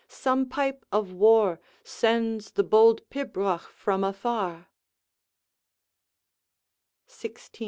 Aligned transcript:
some 0.07 0.49
pipe 0.49 0.83
of 0.91 1.13
war 1.13 1.59
Sends 1.83 2.53
the 2.53 2.67
hold 2.71 3.07
pibroch 3.11 3.69
from 3.71 4.03
afar.' 4.03 4.65
XVI. 7.07 7.59